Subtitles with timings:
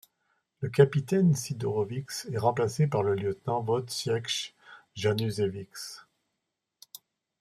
[0.61, 4.55] Le capitaine Sidorowicz est remplacé par le lieutenant Wojciech
[4.95, 6.07] Januszewicz.